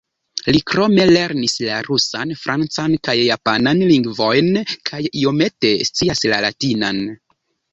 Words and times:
Li 0.53 0.59
krome 0.69 1.03
lernis 1.09 1.53
la 1.65 1.75
rusan, 1.87 2.31
francan 2.45 2.95
kaj 3.09 3.15
japanan 3.25 3.83
lingvojn, 3.93 4.49
kaj 4.91 5.03
iomete 5.25 5.75
scias 5.91 6.25
la 6.33 6.43
latinan. 6.49 7.07